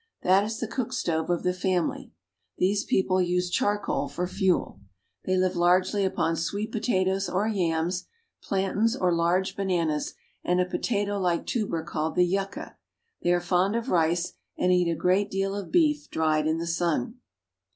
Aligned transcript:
That 0.23 0.43
is 0.43 0.57
the 0.59 0.67
cook 0.67 0.93
stove 0.93 1.29
of 1.29 1.43
the 1.43 1.53
family. 1.53 2.11
These 2.57 2.85
people 2.85 3.21
use 3.21 3.51
charcoal 3.51 4.07
for 4.07 4.25
fuel. 4.25 4.79
They 5.25 5.37
live 5.37 5.55
largely 5.55 6.03
upon 6.05 6.37
sweet 6.37 6.71
potatoes 6.71 7.29
or 7.29 7.47
yams, 7.47 8.07
plantains 8.41 8.95
or 8.95 9.13
large 9.13 9.55
bananas, 9.55 10.15
and 10.43 10.59
a 10.59 10.65
potatolike 10.65 11.45
tuber 11.45 11.83
called 11.83 12.15
the 12.15 12.25
yucca. 12.25 12.77
They 13.21 13.31
are 13.31 13.39
fond 13.39 13.75
of 13.75 13.89
rice, 13.89 14.33
and 14.57 14.71
eat 14.71 14.89
a 14.89 14.95
great 14.95 15.29
deal 15.29 15.53
of 15.55 15.71
beef 15.71 16.09
dried 16.09 16.47
in 16.47 16.57
the 16.57 16.65
sun. 16.65 17.19